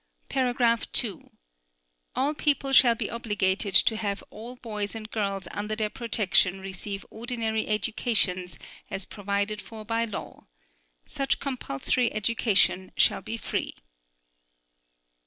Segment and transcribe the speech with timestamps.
[0.29, 1.29] (2)
[2.15, 7.05] All people shall be obligated to have all boys and girls under their protection receive
[7.11, 8.57] ordinary educations
[8.89, 10.47] as provided for by law.
[11.05, 13.75] Such compulsory education shall be free.